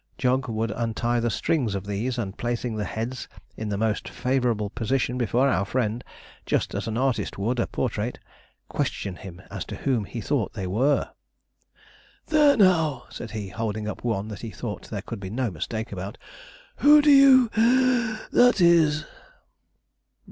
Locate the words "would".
0.49-0.71, 7.37-7.59